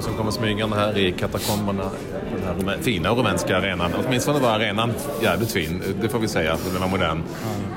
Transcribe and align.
någon 0.00 0.08
som 0.08 0.16
kommer 0.16 0.30
smygande 0.30 0.76
här 0.76 0.98
i 0.98 1.12
katakomberna 1.12 1.84
den 2.58 2.68
här 2.68 2.76
fina 2.80 3.10
rumänska 3.10 3.56
arenan. 3.56 3.90
Åtminstone 4.06 4.38
var 4.38 4.50
arenan 4.50 4.92
jävligt 5.22 5.52
fin, 5.52 5.82
det 6.02 6.08
får 6.08 6.18
vi 6.18 6.28
säga, 6.28 6.56
för 6.56 6.72
den 6.72 6.80
var 6.80 6.88
modern. 6.88 7.22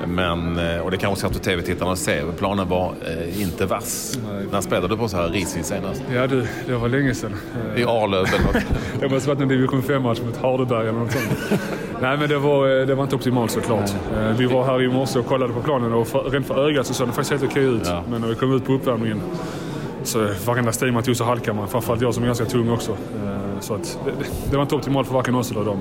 Men, 0.06 0.58
eh, 0.58 0.80
och 0.80 0.90
det 0.90 0.96
kan 0.96 1.12
också 1.12 1.26
att 1.26 1.42
tv-tittarna 1.42 1.96
ser, 1.96 2.32
planen 2.38 2.68
var 2.68 2.94
eh, 3.06 3.42
inte 3.42 3.66
vass. 3.66 4.18
Nej. 4.30 4.46
När 4.52 4.60
spelade 4.60 4.88
du 4.88 4.96
på 4.96 5.08
så 5.08 5.16
här 5.16 5.28
risig 5.28 5.64
senast? 5.64 6.02
Ja 6.14 6.26
du, 6.26 6.46
det 6.66 6.74
var 6.74 6.88
länge 6.88 7.14
sedan. 7.14 7.36
I 7.76 7.84
Arlöv 7.84 8.26
eller 8.26 8.44
något? 8.44 8.62
det 9.00 9.08
måste 9.08 9.28
varit 9.28 9.40
en 9.40 9.48
division 9.48 9.82
5-match 9.82 10.20
mot 10.26 10.36
Hardeberg 10.36 10.88
eller 10.88 10.98
något 10.98 11.12
sånt. 11.12 11.60
Nej 12.00 12.16
men 12.18 12.28
det 12.28 12.38
var, 12.38 12.80
eh, 12.80 12.86
det 12.86 12.94
var 12.94 13.04
inte 13.04 13.16
optimalt 13.16 13.50
såklart. 13.50 13.90
Mm. 14.18 14.36
Vi 14.36 14.46
var 14.46 14.64
här 14.64 14.82
i 14.82 14.88
morse 14.88 15.18
och 15.18 15.26
kollade 15.26 15.52
på 15.52 15.62
planen 15.62 15.92
och 15.92 16.08
för, 16.08 16.22
rent 16.22 16.46
för 16.46 16.68
ögat 16.68 16.86
så 16.86 16.94
såg 16.94 17.08
det 17.08 17.12
faktiskt 17.12 17.30
helt 17.30 17.52
okej 17.52 17.64
ut. 17.64 17.82
Ja. 17.84 18.02
Men 18.10 18.20
när 18.20 18.28
vi 18.28 18.34
kom 18.34 18.56
ut 18.56 18.66
på 18.66 18.72
uppvärmningen 18.72 19.20
så 20.04 20.28
varenda 20.46 20.72
steg 20.72 20.92
man 20.92 21.02
tog 21.02 21.16
så 21.16 21.24
halkade 21.24 21.56
man. 21.56 21.68
Framförallt 21.68 22.02
jag 22.02 22.14
som 22.14 22.22
är 22.22 22.26
ganska 22.26 22.44
tung 22.44 22.70
också. 22.70 22.96
Så 23.60 23.74
att 23.74 23.98
det, 24.04 24.50
det 24.50 24.56
var 24.56 24.62
inte 24.62 24.74
optimalt 24.74 25.06
för 25.06 25.14
varken 25.14 25.34
oss 25.34 25.50
eller 25.50 25.64
dem. 25.64 25.78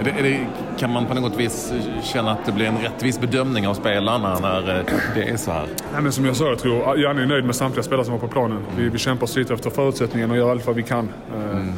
Är 0.00 0.04
det, 0.04 0.10
är 0.10 0.22
det, 0.22 0.46
kan 0.78 0.92
man 0.92 1.06
på 1.06 1.14
något 1.14 1.36
vis 1.36 1.72
känna 2.02 2.32
att 2.32 2.46
det 2.46 2.52
blir 2.52 2.66
en 2.66 2.78
rättvis 2.78 3.20
bedömning 3.20 3.68
av 3.68 3.74
spelarna 3.74 4.38
när 4.38 4.78
eh, 4.78 4.84
det 5.14 5.22
är 5.22 5.36
så 5.36 5.50
här? 5.50 5.66
Nej, 5.92 6.02
men 6.02 6.12
som 6.12 6.24
jag 6.24 6.36
sa, 6.36 6.48
jag 6.48 6.58
tror 6.58 6.98
Janne 6.98 7.22
är 7.22 7.26
nöjd 7.26 7.44
med 7.44 7.56
samtliga 7.56 7.82
spelare 7.82 8.04
som 8.04 8.12
var 8.12 8.20
på 8.20 8.28
planen. 8.28 8.58
Vi, 8.76 8.88
vi 8.88 8.98
kämpar 8.98 9.26
sliter 9.26 9.54
efter 9.54 9.70
förutsättningarna 9.70 10.32
och 10.32 10.38
gör 10.38 10.50
allt 10.50 10.66
vad 10.66 10.76
vi 10.76 10.82
kan. 10.82 11.08
Eh, 11.34 11.50
mm. 11.50 11.72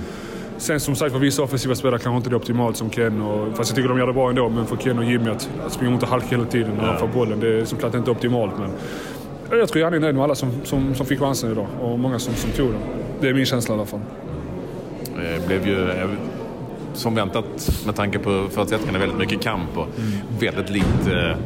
Sen 0.59 0.81
som 0.81 0.97
sagt 0.97 1.13
för 1.13 1.19
vissa 1.19 1.43
offensiva 1.43 1.75
spelare 1.75 2.01
kanske 2.01 2.17
inte 2.17 2.31
det 2.31 2.35
är 2.35 2.39
optimalt 2.39 2.77
som 2.77 2.91
Ken. 2.91 3.23
Och, 3.23 3.57
fast 3.57 3.71
jag 3.71 3.77
tycker 3.77 3.89
de 3.89 3.99
gör 3.99 4.07
det 4.07 4.13
bra 4.13 4.29
ändå. 4.29 4.49
Men 4.49 4.67
för 4.67 4.77
Ken 4.77 4.99
och 4.99 5.05
Jimmy 5.05 5.31
att, 5.31 5.51
att 5.67 5.73
springa 5.73 5.93
runt 5.93 6.03
och 6.03 6.09
halka 6.09 6.27
hela 6.27 6.45
tiden 6.45 6.71
när 6.77 6.87
de 6.87 6.99
får 6.99 7.09
bollen. 7.09 7.41
Det 7.41 7.61
är 7.61 7.65
såklart 7.65 7.95
inte 7.95 8.11
optimalt. 8.11 8.53
Men 8.59 8.71
jag 9.51 9.69
tror 9.69 9.83
Janne 9.83 9.97
är 9.97 10.01
nöjd 10.01 10.15
med 10.15 10.25
alla 10.25 10.35
som, 10.35 10.51
som, 10.65 10.95
som 10.95 11.07
fick 11.07 11.19
chansen 11.19 11.53
idag. 11.53 11.67
Och 11.81 11.99
många 11.99 12.19
som, 12.19 12.35
som 12.35 12.51
tog 12.51 12.71
den. 12.71 12.81
Det 13.21 13.29
är 13.29 13.35
min 13.35 13.47
känsla 13.47 13.75
i 13.75 13.79
alla 13.79 13.87
fall. 13.87 14.01
Det 15.17 15.35
eh, 15.35 15.47
blev 15.47 15.69
ju 15.69 15.91
eh, 15.91 16.09
som 16.95 17.15
väntat 17.15 17.83
med 17.87 17.97
tanke 17.97 18.19
på 18.19 18.47
förutsättningarna 18.51 18.99
väldigt 18.99 19.19
mycket 19.19 19.41
kamp 19.41 19.77
och 19.77 19.89
mm. 19.99 20.13
väldigt 20.41 20.71
lite 20.71 21.21
eh, 21.31 21.37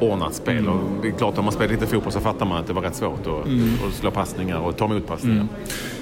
ordnat 0.00 0.34
spel. 0.34 0.58
Mm. 0.58 0.68
Och 0.68 1.02
det 1.02 1.08
är 1.08 1.12
klart, 1.12 1.38
om 1.38 1.44
man 1.44 1.54
spelar 1.54 1.72
lite 1.72 1.86
fotboll 1.86 2.12
så 2.12 2.20
fattar 2.20 2.46
man 2.46 2.58
att 2.58 2.66
det 2.66 2.72
var 2.72 2.82
rätt 2.82 2.94
svårt 2.94 3.20
att, 3.20 3.46
mm. 3.46 3.70
att 3.88 3.94
slå 3.94 4.10
passningar 4.10 4.58
och 4.58 4.76
ta 4.76 4.84
emot 4.84 5.06
passningar. 5.06 5.36
Mm. 5.36 5.48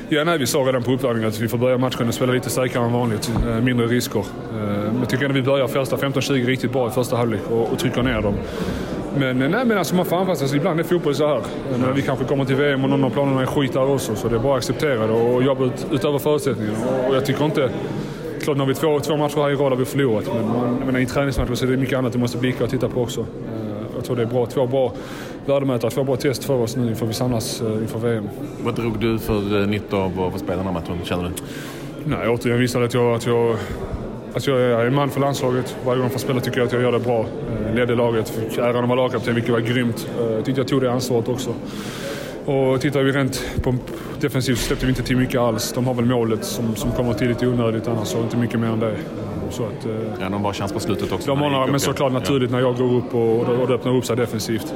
Ja, 0.08 0.24
nej, 0.24 0.38
vi 0.38 0.46
sa 0.46 0.58
redan 0.58 0.82
på 0.82 0.92
uppvärmningen 0.92 1.28
att 1.28 1.40
vi 1.40 1.48
får 1.48 1.58
börja 1.58 1.78
matchen 1.78 2.08
och 2.08 2.14
spela 2.14 2.32
lite 2.32 2.50
säkrare 2.50 2.84
än 2.84 2.92
vanligt. 2.92 3.32
Mindre 3.62 3.86
risker. 3.86 4.24
Men 4.52 4.98
jag 5.00 5.08
tycker 5.08 5.24
ändå 5.24 5.34
vi 5.34 5.42
börjar 5.42 5.68
första 5.68 5.96
15-20 5.96 6.46
riktigt 6.46 6.72
bra 6.72 6.88
i 6.88 6.90
första 6.90 7.16
halvlek 7.16 7.40
och, 7.50 7.72
och 7.72 7.78
trycker 7.78 8.02
ner 8.02 8.22
dem. 8.22 8.34
Men, 9.18 9.38
nej, 9.38 9.64
men 9.64 9.78
alltså 9.78 9.94
man 9.94 10.04
får 10.04 10.16
anpassa 10.16 10.48
sig. 10.48 10.56
Ibland 10.56 10.80
är 10.80 10.84
fotboll 10.84 11.14
så 11.14 11.26
här. 11.26 11.42
Men 11.78 11.94
vi 11.94 12.02
kanske 12.02 12.24
kommer 12.24 12.44
till 12.44 12.56
VM 12.56 12.84
och 12.84 12.90
någon 12.90 13.04
av 13.04 13.10
planerna 13.10 13.42
är 13.42 13.46
skit 13.46 13.72
där 13.72 13.90
också. 13.90 14.16
Så 14.16 14.28
det 14.28 14.34
är 14.34 14.40
bara 14.40 14.52
att 14.52 14.58
acceptera 14.58 15.06
det 15.06 15.12
och 15.12 15.42
jobba 15.42 15.64
ut, 15.64 15.86
utöver 15.92 16.18
förutsättningarna. 16.18 16.78
Och 17.08 17.16
jag 17.16 17.26
tycker 17.26 17.44
inte... 17.44 17.70
Klart, 18.42 18.56
nu 18.56 18.62
har 18.62 18.68
vi 18.68 18.74
två, 18.74 19.00
två 19.00 19.16
matcher 19.16 19.36
här 19.36 19.50
i 19.50 19.54
rad 19.54 19.72
har 19.72 19.76
vi 19.76 19.84
förlorat. 19.84 20.24
Men 20.34 20.46
man, 20.46 20.74
menar, 20.86 21.00
i 21.00 21.06
träningsmatcher 21.06 21.54
så 21.54 21.64
är 21.64 21.70
det 21.70 21.76
mycket 21.76 21.98
annat 21.98 22.14
vi 22.14 22.18
måste 22.18 22.38
blicka 22.38 22.64
och 22.64 22.70
titta 22.70 22.88
på 22.88 23.02
också. 23.02 23.20
Eh, 23.20 23.26
jag 23.94 24.04
tror 24.04 24.16
det 24.16 24.22
är 24.22 24.26
bra. 24.26 24.46
Två 24.46 24.66
bra 24.66 24.92
värdemätare, 25.46 25.90
två 25.90 26.04
bra 26.04 26.16
test 26.16 26.44
för 26.44 26.54
oss 26.54 26.76
nu 26.76 26.88
inför 26.88 27.06
vi 27.06 27.12
samlas 27.12 27.60
eh, 27.60 27.72
inför 27.72 27.98
VM. 27.98 28.28
Vad 28.64 28.74
drog 28.74 28.98
du 28.98 29.18
för 29.18 29.60
eh, 29.60 29.66
nytta 29.66 29.96
av 29.96 30.32
att 30.34 30.40
spela 30.40 30.56
den 30.56 30.66
här 30.66 30.72
matchen, 30.72 30.98
känner 31.04 31.24
du? 31.24 31.30
Nej, 32.04 32.28
återigen 32.28 32.60
visade 32.60 32.84
att 32.84 32.94
jag, 32.94 33.14
att 33.14 33.26
jag 33.26 33.56
Alltså 34.36 34.50
jag 34.50 34.86
är 34.86 34.90
man 34.90 35.10
för 35.10 35.20
landslaget. 35.20 35.76
Varje 35.84 35.96
gång 35.96 36.04
jag 36.04 36.12
får 36.12 36.18
spela 36.18 36.40
tycker 36.40 36.58
jag 36.58 36.66
att 36.66 36.72
jag 36.72 36.82
gör 36.82 36.92
det 36.92 36.98
bra. 36.98 37.20
Eh, 37.20 37.74
ledde 37.74 37.94
laget, 37.94 38.28
fick 38.28 38.58
äran 38.58 38.76
att 38.76 38.88
vara 38.88 39.00
lagkapten, 39.02 39.34
vilket 39.34 39.52
var 39.52 39.60
grymt. 39.60 40.08
Eh, 40.20 40.32
jag 40.34 40.44
tyckte 40.44 40.60
jag 40.60 40.68
tog 40.68 40.82
det 40.82 40.92
ansvaret 40.92 41.28
också. 41.28 41.54
Och 42.44 42.80
tittar 42.80 43.02
vi 43.02 43.12
rent 43.12 43.44
på 43.62 43.74
defensivt 44.20 44.58
släppte 44.58 44.86
vi 44.86 44.90
inte 44.90 45.02
till 45.02 45.16
mycket 45.16 45.40
alls. 45.40 45.72
De 45.72 45.86
har 45.86 45.94
väl 45.94 46.04
målet 46.04 46.44
som, 46.44 46.76
som 46.76 46.92
kommer 46.92 47.14
till 47.14 47.28
lite 47.28 47.46
onödigt 47.46 47.88
annars, 47.88 48.08
så 48.08 48.18
inte 48.18 48.36
mycket 48.36 48.60
mer 48.60 48.68
än 48.68 48.80
det. 48.80 48.96
Så 49.50 49.62
att, 49.62 49.86
eh, 49.86 49.92
ja, 50.20 50.28
de 50.28 50.44
har 50.44 50.52
chans 50.52 50.72
på 50.72 50.80
slutet 50.80 51.12
också. 51.12 51.26
De 51.26 51.40
har, 51.40 51.66
men 51.66 51.80
såklart 51.80 52.12
naturligt 52.12 52.50
ja. 52.50 52.56
när 52.56 52.64
jag 52.64 52.76
går 52.76 52.96
upp 52.96 53.14
och, 53.14 53.60
och 53.60 53.68
det 53.68 53.74
öppnar 53.74 53.96
upp 53.96 54.04
sig 54.04 54.16
defensivt. 54.16 54.74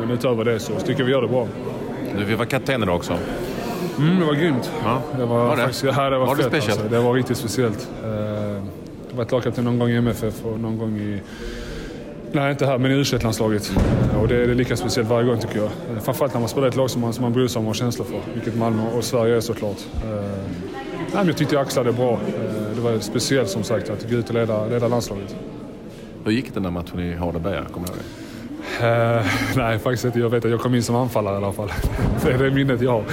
Men 0.00 0.10
utöver 0.10 0.44
det 0.44 0.60
så 0.60 0.72
tycker 0.72 1.00
jag 1.00 1.06
vi 1.06 1.12
gör 1.12 1.22
det 1.22 1.28
bra. 1.28 1.46
Du, 2.18 2.24
vi 2.24 2.34
var 2.34 2.44
kapten 2.44 2.82
idag 2.82 2.96
också. 2.96 3.14
Mm, 3.98 4.20
det 4.20 4.26
var 4.26 4.34
grymt. 4.34 4.70
Ja. 4.84 5.02
Det 5.18 5.24
var, 5.24 5.38
var 5.44 5.56
det? 5.56 5.62
Faktiskt, 5.62 5.82
det 5.82 5.92
var, 5.92 6.10
var 6.10 6.36
fett, 6.36 6.36
det 6.36 6.42
speciellt? 6.42 6.80
Alltså. 6.80 6.96
Det 6.96 7.00
var 7.02 7.14
riktigt 7.14 7.36
speciellt 7.36 7.88
varit 9.12 9.32
lagkapten 9.32 9.64
någon 9.64 9.78
gång 9.78 9.90
i 9.90 9.96
MFF 9.96 10.44
och 10.44 10.60
någon 10.60 10.78
gång 10.78 10.98
i... 10.98 11.20
Nej, 12.32 12.50
inte 12.50 12.66
här, 12.66 12.78
men 12.78 12.90
i 12.90 12.94
u 12.94 13.04
landslaget 13.22 13.72
Och 14.20 14.28
det 14.28 14.36
är, 14.36 14.46
det 14.46 14.52
är 14.52 14.54
lika 14.54 14.76
speciellt 14.76 15.08
varje 15.08 15.26
gång 15.26 15.38
tycker 15.38 15.58
jag. 15.58 15.70
Framförallt 16.02 16.32
när 16.34 16.40
man 16.40 16.48
spelar 16.48 16.68
ett 16.68 16.76
lag 16.76 16.90
som 16.90 17.00
man, 17.00 17.12
som 17.12 17.22
man 17.22 17.32
bryr 17.32 17.48
sig 17.48 17.58
om 17.58 17.64
och 17.64 17.68
har 17.68 17.74
känslor 17.74 18.06
för. 18.06 18.20
Vilket 18.34 18.56
Malmö 18.56 18.82
och 18.96 19.04
Sverige 19.04 19.36
är 19.36 19.40
såklart. 19.40 19.78
Uh, 20.04 20.10
nej, 20.96 21.08
men 21.12 21.26
jag 21.26 21.36
tyckte 21.36 21.54
jag 21.54 21.62
axlade 21.62 21.92
bra. 21.92 22.12
Uh, 22.12 22.74
det 22.74 22.80
var 22.80 22.98
speciellt 22.98 23.48
som 23.48 23.62
sagt 23.62 23.90
att 23.90 24.10
gå 24.10 24.16
ut 24.16 24.28
och 24.28 24.34
leda, 24.34 24.66
leda 24.66 24.88
landslaget. 24.88 25.36
Hur 26.24 26.32
gick 26.32 26.54
den 26.54 26.62
där 26.62 26.70
matchen 26.70 27.00
i 27.00 27.14
Hardenberga? 27.14 27.64
Kommer 27.64 27.86
du 27.86 27.92
ihåg 27.92 28.02
Uh, 28.82 29.22
nej, 29.56 29.78
faktiskt 29.78 30.04
inte. 30.04 30.18
Jag 30.18 30.30
vet 30.30 30.44
att 30.44 30.50
jag 30.50 30.60
kom 30.60 30.74
in 30.74 30.82
som 30.82 30.96
anfallare 30.96 31.34
i 31.34 31.36
alla 31.36 31.52
fall. 31.52 31.72
det 32.24 32.32
är 32.32 32.38
det 32.38 32.50
minnet 32.50 32.80
jag 32.80 32.90
har. 32.90 33.04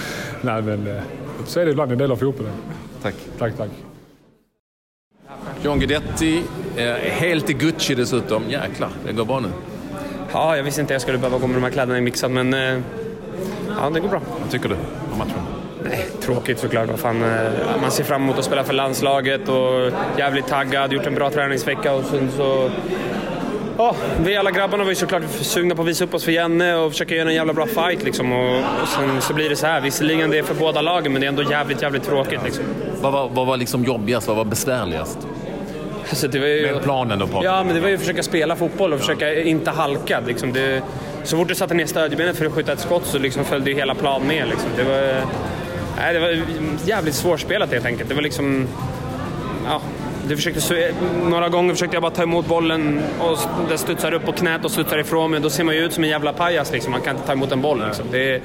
Nej, 0.41 0.62
men 0.62 0.88
uh, 0.88 1.02
så 1.46 1.59
är 1.59 1.66
det 1.66 1.72
ibland 1.72 1.91
en 1.91 1.97
del 1.97 2.12
av 2.12 2.16
fotbollen. 2.16 2.53
Tack. 3.02 3.16
Tack, 3.38 3.57
tack. 3.57 3.87
John 5.63 5.79
Guidetti, 5.79 6.44
helt 7.03 7.50
i 7.50 7.53
Gucci 7.53 7.95
dessutom. 7.95 8.44
Jäklar, 8.50 8.90
det 9.06 9.13
går 9.13 9.25
bra 9.25 9.40
nu. 9.40 9.50
Ja, 10.31 10.57
jag 10.57 10.63
visste 10.63 10.81
inte 10.81 10.94
jag 10.94 11.01
skulle 11.01 11.18
behöva 11.18 11.38
gå 11.38 11.47
med 11.47 11.56
de 11.56 11.63
här 11.63 11.72
kläderna 11.72 11.97
i 11.97 12.01
mixad, 12.01 12.31
men 12.31 12.53
eh, 12.53 12.79
ja, 13.81 13.90
det 13.94 14.00
går 14.00 14.09
bra. 14.09 14.22
Vad 14.41 14.51
tycker 14.51 14.69
du 14.69 14.75
om 15.12 15.18
matchen? 15.18 15.41
Nej, 15.84 16.06
tråkigt 16.22 16.59
såklart. 16.59 16.90
Vad 16.90 17.00
fan, 17.00 17.23
eh, 17.23 17.51
man 17.81 17.91
ser 17.91 18.03
fram 18.03 18.23
emot 18.23 18.38
att 18.38 18.45
spela 18.45 18.63
för 18.63 18.73
landslaget 18.73 19.50
och 19.50 19.91
jävligt 20.18 20.47
taggad, 20.47 20.94
gjort 20.94 21.06
en 21.06 21.16
bra 21.16 21.29
träningsvecka 21.29 21.94
och 21.94 22.06
sen 22.06 22.31
så... 22.38 22.69
Ja, 23.78 23.95
vi 24.25 24.35
alla 24.38 24.51
grabbarna 24.51 24.84
var 24.84 24.91
ju 24.91 24.95
såklart 24.95 25.24
sugna 25.41 25.75
på 25.75 25.81
att 25.81 25.88
visa 25.88 26.03
upp 26.03 26.13
oss 26.13 26.24
för 26.24 26.31
Janne 26.31 26.75
och 26.75 26.91
försöka 26.91 27.16
göra 27.16 27.29
en 27.29 27.35
jävla 27.35 27.53
bra 27.53 27.66
fight 27.66 28.03
liksom. 28.03 28.31
Och, 28.31 28.56
och 28.81 28.88
sen 28.88 29.22
så 29.22 29.34
blir 29.34 29.50
det 29.50 29.56
så 29.56 29.68
här. 29.68 29.81
Visserligen 29.81 30.29
det 30.29 30.38
är 30.38 30.44
för 30.44 30.56
båda 30.56 30.81
lagen, 30.81 31.12
men 31.12 31.22
det 31.22 31.28
är 31.28 31.29
ändå 31.29 31.44
jävligt, 31.44 31.81
jävligt 31.81 32.03
tråkigt 32.03 32.39
liksom. 32.45 32.63
Vad 33.01 33.13
var, 33.13 33.29
vad 33.29 33.47
var 33.47 33.57
liksom 33.57 33.84
jobbigast? 33.84 34.28
Vad 34.28 34.38
var 34.38 34.45
besvärligast? 34.45 35.28
Alltså 36.09 36.28
det 36.28 36.40
var 36.40 36.47
ju, 36.47 36.72
Med 36.73 36.84
planen 36.84 37.19
då? 37.19 37.28
På. 37.28 37.41
Ja, 37.44 37.63
men 37.63 37.75
det 37.75 37.81
var 37.81 37.88
ju 37.88 37.94
att 37.95 38.01
försöka 38.01 38.23
spela 38.23 38.56
fotboll 38.56 38.94
och 38.94 39.00
försöka 39.00 39.41
inte 39.41 39.72
halka. 39.72 40.19
Liksom 40.28 40.53
det, 40.53 40.81
så 41.23 41.38
fort 41.38 41.47
du 41.47 41.56
satte 41.56 41.73
ner 41.73 41.85
stödjebenet 41.85 42.38
för 42.38 42.45
att 42.45 42.53
skjuta 42.53 42.73
ett 42.73 42.79
skott 42.79 43.06
så 43.06 43.19
liksom 43.19 43.45
följde 43.45 43.69
ju 43.69 43.75
hela 43.75 43.95
planen 43.95 44.28
med. 44.28 44.47
Liksom. 44.47 44.69
Det, 44.78 44.84
var, 44.84 45.22
nej, 45.97 46.13
det 46.13 46.19
var 46.19 46.41
jävligt 46.85 47.16
svårspelat 47.16 47.72
helt 47.72 47.85
enkelt. 47.85 48.09
Det 48.09 48.16
var 48.16 48.22
liksom... 48.22 48.68
Ja, 49.66 49.81
det 50.30 50.36
försökte, 50.36 50.94
några 51.30 51.50
gånger 51.50 51.74
försökte 51.74 51.96
jag 51.96 52.04
bara 52.04 52.12
ta 52.12 52.24
emot 52.24 52.48
bollen 52.48 53.02
och 53.20 53.38
den 53.70 53.78
studsar 53.78 54.14
upp 54.14 54.26
på 54.26 54.32
knät 54.32 54.66
och 54.66 54.72
studsar 54.72 54.98
ifrån 54.98 55.32
mig. 55.32 55.40
Då 55.40 55.50
ser 55.50 55.64
man 55.64 55.76
ju 55.76 55.82
ut 55.86 55.94
som 55.94 56.04
en 56.04 56.10
jävla 56.10 56.34
pajas. 56.34 56.72
Liksom. 56.72 56.92
Man 56.92 57.02
kan 57.02 57.16
inte 57.16 57.28
ta 57.28 57.34
emot 57.34 57.52
en 57.52 57.62
boll. 57.62 57.84
Liksom. 57.88 58.06
Det 58.12 58.36
är 58.36 58.42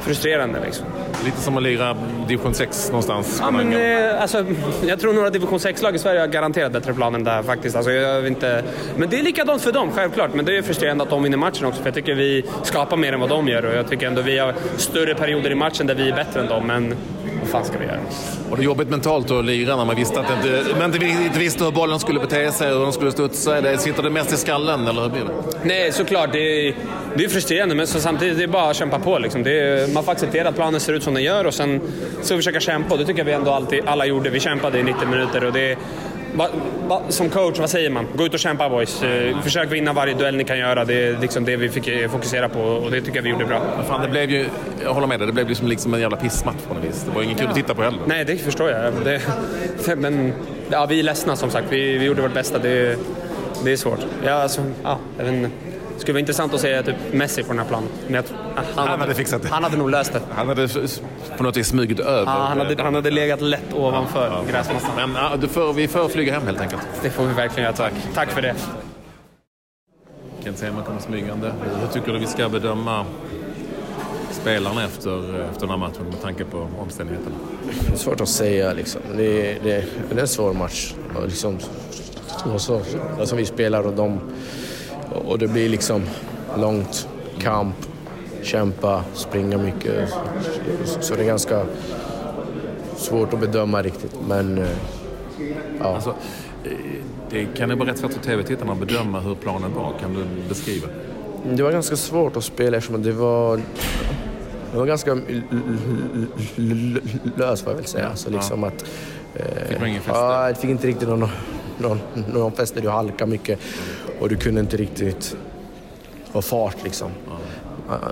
frustrerande. 0.00 0.60
Liksom. 0.64 0.86
Lite 1.24 1.40
som 1.40 1.56
att 1.56 1.62
lira 1.62 1.96
division 2.28 2.54
6 2.54 2.88
någonstans. 2.88 3.38
Ja, 3.40 3.50
men, 3.50 3.72
eh, 3.72 4.22
alltså, 4.22 4.44
jag 4.86 5.00
tror 5.00 5.12
några 5.12 5.30
division 5.30 5.58
6-lag 5.58 5.94
i 5.94 5.98
Sverige 5.98 6.20
har 6.20 6.26
garanterat 6.26 6.72
bättre 6.72 6.94
plan 6.94 7.14
än 7.14 7.24
där 7.24 7.42
faktiskt. 7.42 7.76
Alltså, 7.76 7.90
jag 7.90 8.26
inte... 8.26 8.64
Men 8.96 9.10
det 9.10 9.18
är 9.18 9.22
likadant 9.22 9.62
för 9.62 9.72
dem, 9.72 9.90
självklart. 9.94 10.34
Men 10.34 10.44
det 10.44 10.56
är 10.56 10.62
frustrerande 10.62 11.04
att 11.04 11.10
de 11.10 11.22
vinner 11.22 11.38
matchen 11.38 11.66
också. 11.66 11.80
För 11.80 11.86
jag 11.86 11.94
tycker 11.94 12.14
vi 12.14 12.44
skapar 12.62 12.96
mer 12.96 13.12
än 13.12 13.20
vad 13.20 13.28
de 13.28 13.48
gör 13.48 13.64
och 13.64 13.74
jag 13.74 13.88
tycker 13.88 14.06
ändå 14.06 14.22
vi 14.22 14.38
har 14.38 14.54
större 14.76 15.14
perioder 15.14 15.50
i 15.50 15.54
matchen 15.54 15.86
där 15.86 15.94
vi 15.94 16.08
är 16.08 16.16
bättre 16.16 16.40
än 16.40 16.46
dem. 16.46 16.66
Men 16.66 16.94
vad 17.52 17.62
fan 17.62 17.64
ska 17.64 17.78
vi 17.78 17.84
göra? 17.84 18.00
Var 18.50 18.56
det 18.56 18.62
jobbigt 18.62 18.88
mentalt 18.88 19.30
att 19.30 19.44
lira 19.44 19.76
när 19.76 19.84
man 19.84 19.96
visste 19.96 20.20
att 20.20 20.30
inte, 20.30 20.64
men 20.78 21.02
inte 21.02 21.38
visste 21.38 21.64
hur 21.64 21.70
bollen 21.70 22.00
skulle 22.00 22.20
bete 22.20 22.52
sig 22.52 22.72
och 22.72 22.76
hur 22.76 22.84
den 22.84 22.92
skulle 22.92 23.12
studsa? 23.12 23.56
Eller 23.58 23.76
sitter 23.76 24.02
det 24.02 24.10
mest 24.10 24.32
i 24.32 24.36
skallen 24.36 24.86
eller 24.86 25.02
hur 25.02 25.08
blir 25.08 25.24
det? 25.24 25.32
Nej, 25.62 25.92
såklart. 25.92 26.32
Det 26.32 26.68
är, 26.68 26.74
det 27.16 27.24
är 27.24 27.28
frustrerande 27.28 27.74
men 27.74 27.86
så 27.86 28.00
samtidigt 28.00 28.38
det 28.38 28.44
är 28.44 28.48
bara 28.48 28.70
att 28.70 28.76
kämpa 28.76 28.98
på. 28.98 29.18
Liksom. 29.18 29.40
Är, 29.40 29.94
man 29.94 30.04
får 30.04 30.12
acceptera 30.12 30.48
att 30.48 30.54
planen 30.54 30.80
ser 30.80 30.92
ut 30.92 31.02
som 31.02 31.14
den 31.14 31.22
gör 31.22 31.44
och 31.44 31.54
sen 31.54 31.80
så 32.22 32.36
försöka 32.36 32.60
kämpa. 32.60 32.96
Det 32.96 33.04
tycker 33.04 33.20
jag 33.20 33.26
vi 33.26 33.32
ändå 33.32 33.50
alltid, 33.50 33.82
alla 33.86 34.06
gjorde. 34.06 34.30
Vi 34.30 34.40
kämpade 34.40 34.78
i 34.78 34.82
90 34.82 35.08
minuter 35.08 35.44
och 35.44 35.52
det 35.52 35.76
Va, 36.38 36.48
va, 36.88 37.02
som 37.08 37.30
coach, 37.30 37.58
vad 37.58 37.70
säger 37.70 37.90
man? 37.90 38.06
Gå 38.16 38.26
ut 38.26 38.34
och 38.34 38.40
kämpa 38.40 38.68
boys. 38.68 39.02
Eh, 39.02 39.40
försök 39.40 39.72
vinna 39.72 39.92
varje 39.92 40.14
duell 40.14 40.36
ni 40.36 40.44
kan 40.44 40.58
göra. 40.58 40.84
Det 40.84 40.94
är 40.94 41.18
liksom 41.20 41.44
det 41.44 41.56
vi 41.56 41.68
fick 41.68 41.88
eh, 41.88 42.10
fokusera 42.10 42.48
på 42.48 42.60
och 42.60 42.90
det 42.90 43.00
tycker 43.00 43.16
jag 43.16 43.22
vi 43.22 43.30
gjorde 43.30 43.44
bra. 43.44 43.62
fan, 43.88 44.02
det 44.02 44.08
blev 44.08 44.30
ju, 44.30 44.46
jag 44.84 44.94
håller 44.94 45.06
med 45.06 45.20
dig, 45.20 45.26
det 45.26 45.32
blev 45.32 45.48
ju 45.48 45.54
som 45.54 45.68
liksom 45.68 45.94
en 45.94 46.00
jävla 46.00 46.16
pissmatch 46.16 46.62
på 46.68 46.74
något 46.74 46.84
vis. 46.84 47.04
Det 47.04 47.10
var 47.10 47.22
inget 47.22 47.38
kul 47.38 47.48
att 47.48 47.54
titta 47.54 47.74
på 47.74 47.82
heller. 47.82 48.00
Nej, 48.06 48.24
det 48.24 48.36
förstår 48.36 48.70
jag. 48.70 48.92
Det, 49.04 49.20
men 49.96 50.32
ja, 50.70 50.86
vi 50.86 50.98
är 50.98 51.02
ledsna 51.02 51.36
som 51.36 51.50
sagt. 51.50 51.66
Vi, 51.70 51.98
vi 51.98 52.04
gjorde 52.04 52.22
vårt 52.22 52.34
bästa. 52.34 52.58
Det, 52.58 52.98
det 53.64 53.72
är 53.72 53.76
svårt. 53.76 54.00
Ja, 54.24 54.32
alltså, 54.32 54.62
ja, 54.82 54.98
jag 55.18 55.24
vet 55.24 55.34
inte. 55.34 55.50
Det 55.98 56.02
skulle 56.02 56.12
vara 56.12 56.20
intressant 56.20 56.54
att 56.54 56.60
se 56.60 56.82
typ 56.82 56.96
Messi 57.12 57.42
på 57.42 57.48
den 57.48 57.58
här 57.58 57.66
planen. 57.66 57.88
Men 58.08 58.24
han, 58.54 58.64
han, 58.74 58.88
hade, 58.88 59.02
hade 59.02 59.14
fixat 59.14 59.42
det. 59.42 59.48
Han 59.48 59.64
hade 59.64 59.76
nog 59.76 59.90
löst 59.90 60.12
det. 60.12 60.20
Han 60.30 60.48
hade 60.48 60.68
på 61.36 61.42
något 61.42 61.56
vis 61.56 61.68
smugit 61.68 62.00
över. 62.00 62.32
Ja, 62.32 62.46
han, 62.48 62.58
hade, 62.58 62.82
han 62.82 62.94
hade 62.94 63.10
legat 63.10 63.40
lätt 63.40 63.74
ovanför 63.74 64.26
ja, 64.26 64.42
ja. 64.46 64.52
gräsmattan. 64.52 64.90
Men 64.96 65.14
ja, 65.14 65.36
du 65.40 65.48
får, 65.48 65.72
vi 65.72 65.88
får 65.88 66.08
flyga 66.08 66.32
hem 66.32 66.42
helt 66.46 66.60
enkelt. 66.60 66.82
Det 67.02 67.10
får 67.10 67.26
vi 67.26 67.34
verkligen 67.34 67.64
göra. 67.64 67.76
Tack, 67.76 67.92
Tack 68.14 68.30
för 68.30 68.42
det. 68.42 68.54
Kent 70.44 70.58
Sema 70.58 70.82
kommer 70.82 71.00
smygande. 71.00 71.52
Hur 71.80 71.88
tycker 71.92 72.12
du 72.12 72.18
vi 72.18 72.26
ska 72.26 72.48
bedöma 72.48 73.06
spelarna 74.30 74.84
efter, 74.84 75.40
efter 75.50 75.60
den 75.60 75.70
här 75.70 75.76
matchen 75.76 76.04
med 76.04 76.22
tanke 76.22 76.44
på 76.44 76.68
omständigheterna? 76.78 77.36
Det 77.86 77.92
är 77.92 77.96
svårt 77.96 78.20
att 78.20 78.28
säga 78.28 78.72
liksom. 78.72 79.00
Det, 79.16 79.42
det, 79.42 79.84
det 80.10 80.16
är 80.16 80.20
en 80.20 80.28
svår 80.28 80.52
match. 80.52 80.94
Liksom, 81.26 81.58
och 82.54 82.60
så, 82.60 82.80
som 83.24 83.38
vi 83.38 83.44
spelar 83.44 83.86
och 83.86 83.92
de... 83.92 84.20
Och 85.12 85.38
det 85.38 85.48
blir 85.48 85.68
liksom 85.68 86.02
långt 86.56 87.08
kamp, 87.38 87.76
kämpa, 88.42 89.04
springa 89.14 89.58
mycket. 89.58 90.10
Så 91.00 91.14
det 91.14 91.22
är 91.22 91.26
ganska 91.26 91.64
svårt 92.96 93.32
att 93.34 93.40
bedöma 93.40 93.82
riktigt. 93.82 94.16
Men 94.28 94.58
eh, 94.58 94.68
ja. 95.80 95.94
Alltså, 95.94 96.14
eh, 96.64 96.70
det 97.30 97.46
kan 97.56 97.70
ju 97.70 97.76
vara 97.76 97.88
rätt 97.88 97.98
svårt 97.98 98.12
för 98.12 98.20
tv-tittarna 98.20 98.72
att 98.72 98.78
bedöma 98.78 99.20
hur 99.20 99.34
planen 99.34 99.74
var. 99.74 99.92
Kan 100.00 100.14
du 100.14 100.48
beskriva? 100.48 100.88
Det 101.52 101.62
var 101.62 101.72
ganska 101.72 101.96
svårt 101.96 102.36
att 102.36 102.44
spela 102.44 102.76
eftersom 102.76 103.02
det 103.02 103.12
var, 103.12 103.56
det 104.72 104.78
var 104.78 104.86
ganska 104.86 105.14
löst 107.36 107.64
får 107.64 107.72
jag 107.72 107.76
väl 107.76 107.86
säga. 107.86 108.16
Så 108.16 108.30
liksom 108.30 108.64
att, 108.64 108.84
Fick 109.68 109.80
man 109.80 109.88
ingen 109.88 110.02
fäste? 110.02 110.18
ja, 110.18 110.48
jag 110.48 110.56
fick 110.58 110.70
inte 110.70 110.86
riktigt 110.86 111.08
någon, 111.08 111.28
någon, 111.78 112.00
någon 112.32 112.52
fäste. 112.52 112.80
Du 112.80 112.88
halkade 112.88 113.30
mycket 113.30 113.58
och 114.20 114.28
du 114.28 114.36
kunde 114.36 114.60
inte 114.60 114.76
riktigt 114.76 115.36
få 116.32 116.42
fart 116.42 116.76
liksom. 116.84 117.10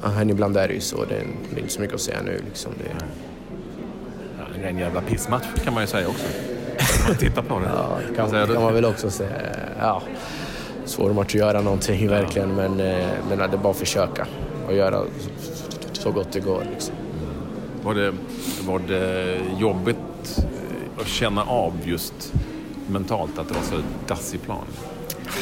Ja. 0.03 0.23
Ibland 0.23 0.57
är 0.57 0.69
det 0.69 0.75
ju 0.75 0.81
så. 0.81 1.05
Det 1.05 1.15
är, 1.15 1.27
det 1.51 1.57
är 1.57 1.61
inte 1.61 1.73
så 1.73 1.81
mycket 1.81 1.95
att 1.95 2.01
säga 2.01 2.19
nu. 2.25 2.41
Liksom. 2.49 2.73
Det, 2.79 3.05
Ja, 4.39 4.69
en 4.69 4.79
jävla 4.79 5.01
pissmatch 5.01 5.45
kan 5.65 5.75
man 5.75 5.83
ju 5.83 5.87
säga 5.87 6.09
också. 6.09 6.25
Om 6.79 7.09
man 7.09 7.17
tittar 7.17 7.43
på 7.43 7.59
det. 7.59 7.67
ja, 7.75 7.99
kan, 8.17 8.31
säger 8.31 8.47
du? 8.47 8.53
kan 8.55 8.63
man 8.63 8.75
väl 8.75 8.85
också 8.85 9.11
säga. 9.11 9.31
Ja, 9.81 10.03
svår 10.85 11.13
match 11.13 11.27
att 11.27 11.35
göra 11.35 11.61
någonting 11.61 12.09
verkligen. 12.09 12.55
Men, 12.55 12.81
eh, 12.81 13.09
men 13.29 13.39
det 13.39 13.45
är 13.45 13.57
bara 13.57 13.71
att 13.71 13.77
försöka 13.77 14.27
och 14.67 14.75
göra 14.75 15.03
så- 15.93 16.11
gott 16.11 16.33
det 16.33 16.41
går. 16.41 16.63
Liksom. 16.73 16.95
Var 17.83 17.95
det, 17.95 18.13
var 18.67 18.79
det 18.79 19.39
jobbigt 19.59 19.97
att 21.01 21.07
känna 21.07 21.43
av 21.43 21.73
just 21.85 22.33
mentalt 22.89 23.39
att 23.39 23.49
det 23.49 23.55
var 23.55 23.63
så 23.63 23.83
dassig 24.07 24.43
plan? 24.43 24.65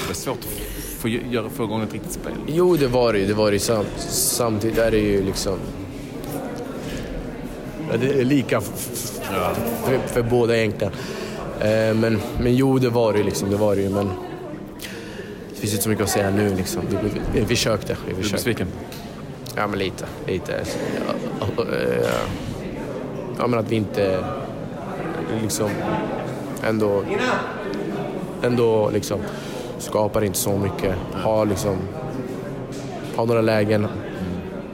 Det 0.07 0.13
är 0.13 0.15
svårt 0.15 0.39
att 0.39 1.01
få, 1.01 1.09
göra, 1.09 1.51
få 1.51 1.65
igång 1.65 1.83
ett 1.83 1.93
riktigt 1.93 2.13
spel. 2.13 2.33
Jo, 2.47 2.77
det 2.77 2.87
var 2.87 3.13
det 3.13 3.19
ju. 3.19 3.27
Det 3.27 3.35
var 3.35 3.51
det. 3.51 3.59
Sam, 3.59 3.85
samtidigt 4.09 4.79
är 4.79 4.91
det 4.91 4.99
ju 4.99 5.23
liksom... 5.25 5.59
Ja, 7.91 7.97
Det 7.97 8.21
är 8.21 8.25
lika 8.25 8.59
f- 8.59 9.21
för, 9.85 9.99
för 10.07 10.23
båda 10.23 10.57
egentligen. 10.57 10.93
Eh, 11.61 11.95
Men, 11.95 12.21
men 12.41 12.57
jo, 12.57 12.79
det 12.79 12.89
var 12.89 13.13
det 13.13 13.19
ju. 13.19 13.25
Liksom, 13.25 13.51
det 13.51 13.57
var 13.57 13.77
det 13.77 13.83
ju. 13.83 13.91
Men 13.91 14.07
det 15.51 15.61
finns 15.61 15.73
inte 15.73 15.83
så 15.83 15.89
mycket 15.89 16.05
att 16.05 16.11
säga 16.11 16.31
nu. 16.31 16.55
Liksom. 16.57 16.83
Vi, 16.91 16.97
vi, 16.97 17.21
vi, 17.33 17.41
vi 17.41 17.47
försökte. 17.47 17.97
Vi 18.07 18.13
Är 18.13 18.17
du 18.17 18.23
försökte. 18.23 18.37
besviken? 18.37 18.67
Ja, 19.57 19.67
men 19.67 19.79
lite. 19.79 20.05
lite. 20.27 20.65
Ja, 21.41 21.65
eh, 21.65 22.09
ja, 23.39 23.47
men 23.47 23.59
att 23.59 23.71
vi 23.73 23.77
inte 23.77 24.25
liksom 25.43 25.71
ändå, 26.69 27.03
ändå 28.43 28.91
liksom 28.91 29.19
skapar 29.79 30.25
inte 30.25 30.39
så 30.39 30.59
mycket. 30.59 30.95
Har 31.13 31.47
liksom 31.47 31.77
har 33.17 33.27
några 33.27 33.41
lägen, 33.41 33.87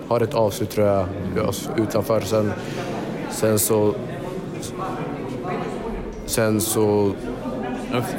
har 0.09 0.21
ett 0.21 0.35
avslut 0.35 0.71
tror 0.71 0.87
jag 0.87 1.07
utanför. 1.77 2.21
Sen, 2.21 2.53
sen 3.31 3.59
så 3.59 3.95
sen 6.27 6.61
så 6.61 7.13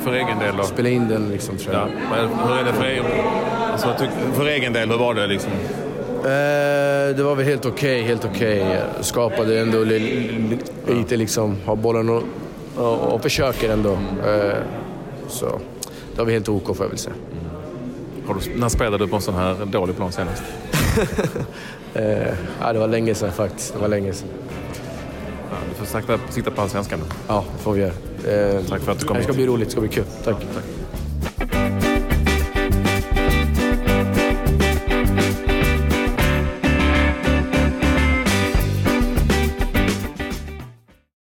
För 0.04 0.14
egen 0.14 0.40
del 0.40 0.58
då? 0.58 0.64
spela 0.64 0.90
in 0.90 1.08
den 1.08 1.30
liksom 1.30 1.58
tror 1.58 1.76
jag. 1.76 1.88
Ja. 1.88 2.48
Hur 2.48 2.58
är 2.58 2.64
det 2.64 2.74
för 2.74 2.86
egen, 2.86 3.06
alltså, 3.72 3.96
för 4.34 4.46
egen 4.46 4.74
del? 4.74 4.90
Hur 4.90 4.98
var 4.98 5.14
det 5.14 5.28
liksom? 5.28 5.52
Eh, 5.52 7.16
det 7.16 7.24
var 7.24 7.36
väl 7.36 7.46
helt 7.46 7.66
okej, 7.66 8.02
helt 8.02 8.26
okej. 8.26 8.82
Skapade 9.02 9.60
ändå 9.60 9.84
li, 9.84 10.00
li, 10.00 10.60
lite 10.96 11.18
liksom, 11.18 11.58
har 11.66 11.76
bollen 11.76 12.22
och, 12.78 13.14
och, 13.14 13.22
försöker 13.22 13.70
ändå. 13.74 13.92
Eh, 14.26 14.58
så 15.28 15.46
det 16.12 16.18
var 16.18 16.26
väl 16.26 16.34
helt 16.34 16.50
OK 16.50 16.66
får 16.66 16.86
jag 16.86 16.90
väl 16.90 16.98
säga. 16.98 17.16
Har 18.28 18.36
du, 18.36 18.56
när 18.60 18.70
spelade 18.70 19.06
du 19.06 19.08
på 19.10 19.16
en 19.16 19.22
sån 19.22 19.36
här 19.36 19.66
dålig 19.66 19.96
plan 19.96 20.12
senast? 20.12 20.44
Eh, 21.94 22.34
ja, 22.62 22.74
det 22.74 22.80
var 22.80 22.88
länge 22.88 23.16
sedan 23.16 23.32
faktiskt. 23.32 23.74
Det 23.74 23.80
var 23.80 23.88
länge 23.88 24.14
sedan. 24.14 24.28
Ja, 25.50 25.56
du 25.70 25.76
får 25.86 26.00
sikta, 26.00 26.20
sikta 26.30 26.52
på 26.52 26.62
allsvenskan 26.62 27.00
nu. 27.00 27.06
Ja, 27.28 27.44
det 27.58 27.64
får 27.64 27.74
vi 27.74 27.82
göra. 27.82 27.92
Eh, 28.28 28.62
Tack 28.70 28.82
för 28.82 28.92
att 28.92 29.00
du 29.00 29.06
kom 29.06 29.18
Det 29.18 29.24
ska 29.24 29.32
hit. 29.32 29.38
bli 29.38 29.48
roligt, 29.48 29.68
det 29.68 29.72
ska 29.72 29.82
bli 29.82 29.90
kul. 29.90 30.04
Tack. 30.24 30.36
Tack. 30.54 30.64